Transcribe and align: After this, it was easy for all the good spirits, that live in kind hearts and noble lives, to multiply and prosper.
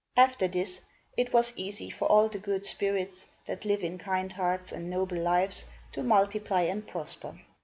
After 0.17 0.47
this, 0.47 0.81
it 1.15 1.31
was 1.31 1.53
easy 1.55 1.91
for 1.91 2.05
all 2.07 2.27
the 2.27 2.39
good 2.39 2.65
spirits, 2.65 3.27
that 3.45 3.65
live 3.65 3.83
in 3.83 3.99
kind 3.99 4.31
hearts 4.33 4.71
and 4.71 4.89
noble 4.89 5.17
lives, 5.17 5.67
to 5.91 6.01
multiply 6.01 6.61
and 6.63 6.87
prosper. 6.87 7.37